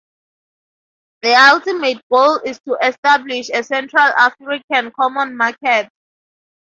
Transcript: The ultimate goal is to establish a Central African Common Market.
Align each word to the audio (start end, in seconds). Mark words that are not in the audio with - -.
The 1.21 1.35
ultimate 1.35 2.01
goal 2.11 2.37
is 2.43 2.59
to 2.61 2.75
establish 2.81 3.51
a 3.51 3.63
Central 3.63 4.01
African 4.17 4.91
Common 4.99 5.37
Market. 5.37 5.89